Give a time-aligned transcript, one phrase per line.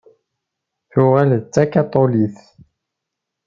[0.91, 2.37] Tuɣal d takaṭulit.